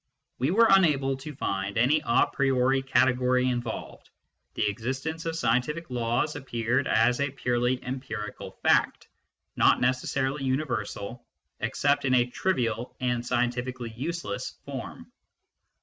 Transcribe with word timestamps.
We 0.39 0.49
were 0.49 0.65
unable 0.67 1.15
to 1.17 1.35
find 1.35 1.77
any 1.77 2.01
a 2.03 2.25
priori 2.25 2.81
category 2.81 3.47
involved: 3.47 4.09
the 4.55 4.67
existence 4.67 5.27
of 5.27 5.35
scientific 5.35 5.91
laws 5.91 6.35
ap 6.35 6.47
peared 6.47 6.87
as 6.87 7.19
a 7.21 7.29
purely 7.29 7.79
empirical 7.83 8.49
fact, 8.63 9.07
not 9.55 9.79
necessarily 9.79 10.43
universal, 10.43 11.23
except 11.59 12.05
in 12.05 12.15
a 12.15 12.25
trivial 12.25 12.95
and 12.99 13.23
scientifically 13.23 13.91
useless 13.95 14.55
form. 14.65 15.11